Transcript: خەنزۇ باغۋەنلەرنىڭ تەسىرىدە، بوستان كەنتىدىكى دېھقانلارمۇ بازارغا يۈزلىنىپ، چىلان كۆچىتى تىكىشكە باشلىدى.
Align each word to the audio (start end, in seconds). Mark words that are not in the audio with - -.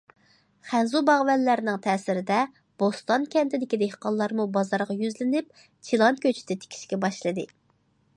خەنزۇ 0.67 0.99
باغۋەنلەرنىڭ 1.09 1.75
تەسىرىدە، 1.83 2.37
بوستان 2.83 3.27
كەنتىدىكى 3.35 3.79
دېھقانلارمۇ 3.83 4.47
بازارغا 4.55 4.97
يۈزلىنىپ، 5.03 5.63
چىلان 5.91 6.19
كۆچىتى 6.25 6.59
تىكىشكە 6.65 7.01
باشلىدى. 7.05 7.47